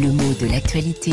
Le 0.00 0.12
mot 0.12 0.32
de 0.40 0.46
l'actualité. 0.46 1.10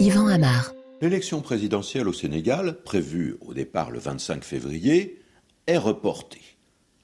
Yvan 0.00 0.26
Amar. 0.26 0.74
L'élection 1.00 1.40
présidentielle 1.40 2.08
au 2.08 2.12
Sénégal, 2.12 2.82
prévue 2.82 3.36
au 3.40 3.54
départ 3.54 3.92
le 3.92 4.00
25 4.00 4.42
février, 4.42 5.22
est 5.68 5.76
reportée. 5.76 6.40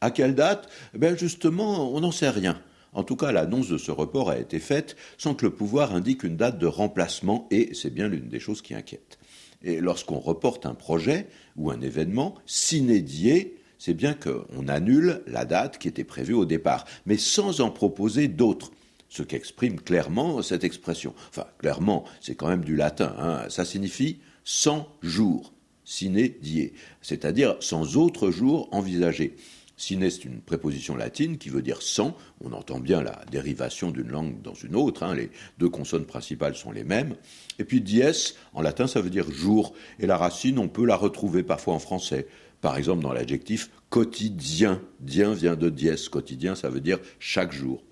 À 0.01 0.11
quelle 0.11 0.35
date? 0.35 0.69
Ben 0.93 1.17
Justement, 1.17 1.95
on 1.95 2.01
n'en 2.01 2.11
sait 2.11 2.31
rien. 2.31 2.61
En 2.95 3.05
tout 3.05 3.15
cas, 3.15 3.31
l'annonce 3.31 3.69
de 3.69 3.79
ce 3.79 3.93
report 3.93 4.29
a 4.31 4.41
été 4.41 4.59
faite 4.59 4.97
sans 5.17 5.37
que 5.37 5.47
le 5.47 5.53
pouvoir 5.53 5.95
indique 5.95 6.25
une 6.25 6.37
date 6.37 6.59
de 6.59 6.67
remplacement, 6.67 7.47
et 7.53 7.75
c'est 7.75 7.95
bien 7.95 8.09
l'une 8.09 8.29
des 8.29 8.41
choses 8.41 8.61
qui 8.61 8.75
inquiète. 8.75 9.21
Et 9.63 9.81
lorsqu'on 9.81 10.19
reporte 10.19 10.67
un 10.67 10.75
projet 10.75 11.29
ou 11.55 11.71
un 11.71 11.81
événement, 11.81 12.35
s'inédier, 12.45 13.60
c'est 13.81 13.95
bien 13.95 14.13
qu'on 14.13 14.69
annule 14.69 15.23
la 15.27 15.47
date 15.47 15.79
qui 15.79 15.89
était 15.89 16.05
prévue 16.05 16.35
au 16.35 16.45
départ, 16.45 16.85
mais 17.07 17.17
sans 17.17 17.63
en 17.63 17.71
proposer 17.71 18.29
d'autres. 18.29 18.71
Ce 19.09 19.23
qu'exprime 19.23 19.81
clairement 19.81 20.43
cette 20.43 20.65
expression. 20.65 21.15
Enfin, 21.31 21.47
clairement, 21.59 22.05
c'est 22.21 22.35
quand 22.35 22.49
même 22.49 22.63
du 22.63 22.77
latin. 22.77 23.17
Hein. 23.19 23.49
Ça 23.49 23.65
signifie 23.65 24.19
sans 24.45 24.87
jours, 25.03 25.55
sine 25.85 26.29
die, 26.43 26.75
c'est-à-dire 27.01 27.57
sans 27.61 27.97
autre 27.97 28.31
jour 28.31 28.69
envisagé. 28.71 29.35
Sine, 29.81 30.11
c'est 30.11 30.27
une 30.27 30.43
préposition 30.43 30.95
latine 30.95 31.39
qui 31.39 31.49
veut 31.49 31.63
dire 31.63 31.81
sans. 31.81 32.15
On 32.43 32.53
entend 32.53 32.79
bien 32.79 33.03
la 33.03 33.25
dérivation 33.31 33.91
d'une 33.91 34.09
langue 34.09 34.43
dans 34.43 34.53
une 34.53 34.77
autre. 34.77 35.03
Hein. 35.03 35.15
Les 35.15 35.31
deux 35.59 35.71
consonnes 35.71 36.05
principales 36.05 36.55
sont 36.55 36.71
les 36.71 36.85
mêmes. 36.85 37.17
Et 37.59 37.65
puis 37.65 37.81
dies, 37.81 38.35
en 38.53 38.61
latin, 38.61 38.87
ça 38.87 39.01
veut 39.01 39.09
dire 39.09 39.31
jour. 39.33 39.73
Et 39.99 40.07
la 40.07 40.19
racine, 40.19 40.59
on 40.59 40.69
peut 40.69 40.85
la 40.85 40.97
retrouver 40.97 41.43
parfois 41.43 41.73
en 41.73 41.79
français. 41.79 42.27
Par 42.61 42.77
exemple, 42.77 43.03
dans 43.03 43.15
l'adjectif 43.15 43.71
quotidien. 43.89 44.83
Dien 45.01 45.33
vient 45.33 45.57
de 45.57 45.71
dies. 45.71 46.09
Quotidien, 46.11 46.55
ça 46.55 46.69
veut 46.69 46.83
dire 46.83 46.99
chaque 47.19 47.53
jour. 47.53 47.83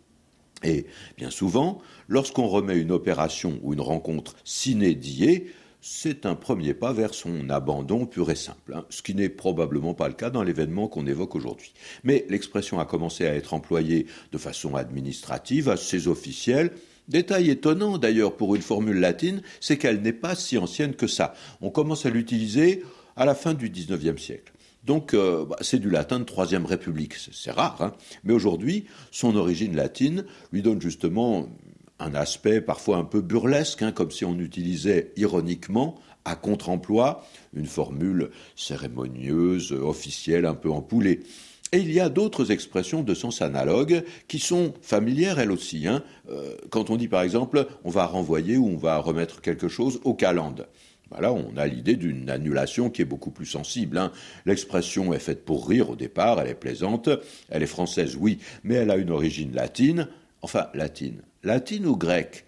Et 0.63 0.85
bien 1.17 1.31
souvent, 1.31 1.81
lorsqu'on 2.07 2.49
remet 2.49 2.77
une 2.77 2.93
opération 2.93 3.59
ou 3.63 3.73
une 3.73 3.81
rencontre 3.81 4.37
sine 4.45 4.93
die, 4.93 5.45
c'est 5.81 6.27
un 6.27 6.35
premier 6.35 6.75
pas 6.75 6.93
vers 6.93 7.15
son 7.15 7.51
abandon 7.51 8.07
pur 8.07 8.31
et 8.31 8.35
simple, 8.35 8.75
hein, 8.75 8.85
ce 8.91 9.03
qui 9.03 9.15
n'est 9.15 9.29
probablement 9.29 9.95
pas 9.95 10.09
le 10.09 10.15
cas 10.15 10.31
dans 10.31 10.43
l'événement 10.43 10.89
qu'on 10.89 11.07
évoque 11.07 11.37
aujourd'hui. 11.37 11.73
Mais 12.05 12.27
l'expression 12.29 12.81
a 12.81 12.85
commencé 12.85 13.27
à 13.27 13.35
être 13.35 13.55
employée 13.55 14.07
de 14.33 14.39
façon 14.39 14.75
administrative, 14.75 15.69
assez 15.69 16.09
officielle. 16.09 16.73
Détail 17.09 17.51
étonnant 17.51 17.97
d'ailleurs 17.97 18.37
pour 18.37 18.55
une 18.55 18.63
formule 18.63 18.99
latine, 18.99 19.43
c'est 19.61 19.79
qu'elle 19.79 20.03
n'est 20.03 20.13
pas 20.13 20.35
si 20.35 20.59
ancienne 20.59 20.95
que 20.95 21.07
ça. 21.07 21.35
On 21.61 21.71
commence 21.71 22.07
à 22.07 22.11
l'utiliser 22.11 22.83
à 23.17 23.25
la 23.25 23.35
fin 23.35 23.55
du 23.55 23.71
XIXe 23.71 24.21
siècle. 24.21 24.53
Donc 24.85 25.15
euh, 25.15 25.45
bah, 25.45 25.57
c'est 25.61 25.79
du 25.79 25.91
latin 25.91 26.19
de 26.19 26.25
Troisième 26.25 26.65
République, 26.65 27.15
c'est 27.15 27.51
rare, 27.51 27.83
hein. 27.83 27.93
mais 28.25 28.33
aujourd'hui 28.33 28.87
son 29.11 29.37
origine 29.37 29.77
latine 29.77 30.25
lui 30.53 30.63
donne 30.63 30.81
justement 30.81 31.49
un 31.99 32.15
aspect 32.15 32.61
parfois 32.61 32.99
un 32.99 33.05
peu 33.05 33.21
burlesque, 33.21 33.83
hein, 33.83 33.93
comme 33.93 34.11
si 34.11 34.25
on 34.25 34.39
utilisait 34.39 35.13
ironiquement, 35.17 35.97
à 36.25 36.37
contre-emploi, 36.37 37.25
une 37.55 37.67
formule 37.67 38.31
cérémonieuse, 38.55 39.73
officielle, 39.73 40.47
un 40.47 40.55
peu 40.55 40.71
empoulée. 40.71 41.21
Et 41.73 41.79
il 41.79 41.93
y 41.93 42.01
a 42.01 42.09
d'autres 42.09 42.51
expressions 42.51 43.03
de 43.03 43.15
sens 43.15 43.43
analogue 43.43 44.05
qui 44.27 44.39
sont 44.39 44.73
familières 44.81 45.39
elles 45.39 45.51
aussi. 45.51 45.87
Hein. 45.87 46.03
Euh, 46.31 46.57
quand 46.71 46.89
on 46.89 46.97
dit 46.97 47.09
par 47.09 47.23
exemple 47.23 47.67
on 47.85 47.91
va 47.91 48.07
renvoyer 48.07 48.57
ou 48.57 48.69
on 48.69 48.77
va 48.77 48.99
remettre 48.99 49.43
quelque 49.43 49.69
chose 49.69 50.01
au 50.05 50.15
calende. 50.15 50.67
Là, 51.19 51.33
on 51.33 51.57
a 51.57 51.67
l'idée 51.67 51.97
d'une 51.97 52.29
annulation 52.29 52.91
qui 52.91 53.03
est 53.03 53.07
beaucoup 53.07 53.31
plus 53.31 53.47
sensible. 53.47 53.97
Hein. 53.97 54.13
L'expression 54.45 55.15
est 55.15 55.19
faite 55.19 55.45
pour 55.45 55.67
rire 55.67 55.91
au 55.91 55.97
départ, 55.97 56.41
elle 56.41 56.51
est 56.51 56.55
plaisante, 56.55 57.09
elle 57.49 57.63
est 57.63 57.67
française, 57.67 58.17
oui, 58.21 58.39
mais 58.63 58.75
elle 58.75 58.91
a 58.91 58.97
une 58.97 59.11
origine 59.11 59.55
latine, 59.55 60.09
enfin 60.43 60.69
latine, 60.75 61.23
latine 61.43 61.87
ou 61.87 61.97
grecque. 61.97 62.45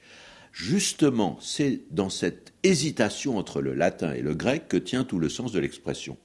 Justement, 0.53 1.39
c'est 1.41 1.81
dans 1.91 2.11
cette 2.11 2.53
hésitation 2.63 3.39
entre 3.39 3.61
le 3.61 3.75
latin 3.75 4.13
et 4.13 4.23
le 4.23 4.35
grec 4.35 4.69
que 4.69 4.77
tient 4.77 5.05
tout 5.05 5.19
le 5.19 5.29
sens 5.29 5.53
de 5.53 5.61
l'expression. 5.61 6.17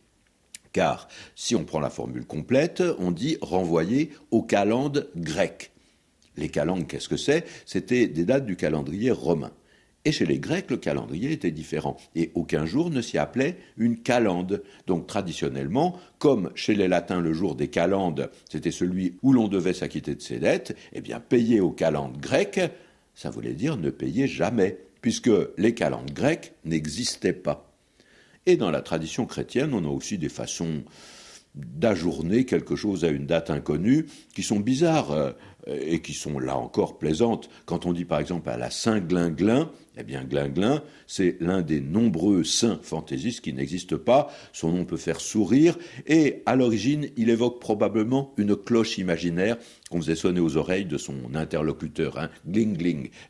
Car 0.73 1.07
si 1.35 1.55
on 1.55 1.63
prend 1.63 1.79
la 1.79 1.89
formule 1.89 2.25
complète, 2.25 2.83
on 2.99 3.11
dit 3.11 3.37
renvoyer 3.41 4.11
au 4.31 4.41
calende 4.41 5.09
grec. 5.15 5.71
Les 6.37 6.49
calendes, 6.49 6.87
qu'est-ce 6.87 7.07
que 7.07 7.17
c'est? 7.17 7.45
C'était 7.65 8.07
des 8.07 8.25
dates 8.25 8.45
du 8.45 8.57
calendrier 8.57 9.11
romain. 9.11 9.51
Et 10.07 10.11
chez 10.11 10.27
les 10.27 10.37
Grecs, 10.37 10.69
le 10.69 10.77
calendrier 10.77 11.31
était 11.31 11.49
différent. 11.49 11.97
Et 12.15 12.31
aucun 12.35 12.67
jour 12.67 12.91
ne 12.91 13.01
s'y 13.01 13.17
appelait 13.17 13.57
une 13.75 13.97
calende. 13.97 14.61
Donc 14.85 15.07
traditionnellement, 15.07 15.99
comme 16.19 16.51
chez 16.53 16.75
les 16.75 16.87
Latins, 16.87 17.21
le 17.21 17.33
jour 17.33 17.55
des 17.55 17.69
calendes, 17.69 18.29
c'était 18.49 18.71
celui 18.71 19.17
où 19.23 19.33
l'on 19.33 19.47
devait 19.47 19.73
s'acquitter 19.73 20.13
de 20.13 20.21
ses 20.21 20.37
dettes, 20.37 20.77
eh 20.93 21.01
bien, 21.01 21.19
payer 21.19 21.59
aux 21.59 21.71
calendes 21.71 22.17
grecques, 22.17 22.61
ça 23.15 23.31
voulait 23.31 23.53
dire 23.53 23.77
ne 23.77 23.89
payer 23.89 24.27
jamais, 24.27 24.77
puisque 25.01 25.31
les 25.57 25.73
calendes 25.73 26.11
grecques 26.11 26.53
n'existaient 26.65 27.33
pas. 27.33 27.71
Et 28.45 28.57
dans 28.57 28.69
la 28.69 28.81
tradition 28.81 29.25
chrétienne, 29.25 29.73
on 29.73 29.85
a 29.85 29.89
aussi 29.89 30.19
des 30.19 30.29
façons 30.29 30.83
d'ajourner 31.55 32.45
quelque 32.45 32.75
chose 32.75 33.05
à 33.05 33.09
une 33.09 33.25
date 33.25 33.49
inconnue 33.49 34.05
qui 34.35 34.43
sont 34.43 34.59
bizarres 34.59 35.33
et 35.67 36.01
qui 36.01 36.13
sont 36.13 36.39
là 36.39 36.57
encore 36.57 36.97
plaisantes. 36.97 37.49
Quand 37.65 37.85
on 37.85 37.93
dit 37.93 38.05
par 38.05 38.19
exemple 38.19 38.49
à 38.49 38.57
la 38.57 38.69
Saint-Glinglin, 38.69 39.71
eh 39.97 40.03
bien 40.03 40.23
Glinglin, 40.23 40.83
c'est 41.07 41.37
l'un 41.39 41.61
des 41.61 41.79
nombreux 41.79 42.43
saints 42.43 42.79
fantaisistes 42.81 43.41
qui 43.41 43.53
n'existent 43.53 43.97
pas, 43.97 44.29
son 44.51 44.71
nom 44.71 44.85
peut 44.85 44.97
faire 44.97 45.21
sourire, 45.21 45.77
et 46.05 46.43
à 46.45 46.55
l'origine, 46.55 47.07
il 47.17 47.29
évoque 47.29 47.59
probablement 47.59 48.33
une 48.37 48.55
cloche 48.55 48.97
imaginaire 48.97 49.57
qu'on 49.89 50.01
faisait 50.01 50.15
sonner 50.15 50.41
aux 50.41 50.57
oreilles 50.57 50.85
de 50.85 50.97
son 50.97 51.33
interlocuteur, 51.33 52.19
hein. 52.19 52.29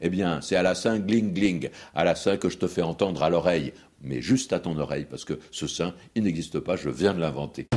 Eh 0.01 0.09
bien, 0.09 0.41
c'est 0.41 0.55
à 0.55 0.63
la 0.63 0.75
Saint 0.75 0.99
gling 0.99 1.33
gling, 1.33 1.69
à 1.93 2.03
la 2.03 2.15
Saint 2.15 2.37
que 2.37 2.49
je 2.49 2.57
te 2.57 2.67
fais 2.67 2.81
entendre 2.81 3.23
à 3.23 3.29
l'oreille, 3.29 3.73
mais 4.01 4.21
juste 4.21 4.53
à 4.53 4.59
ton 4.59 4.77
oreille, 4.77 5.05
parce 5.09 5.25
que 5.25 5.39
ce 5.51 5.67
saint, 5.67 5.93
il 6.15 6.23
n'existe 6.23 6.59
pas, 6.59 6.75
je 6.75 6.89
viens 6.89 7.13
de 7.13 7.19
l'inventer. 7.19 7.67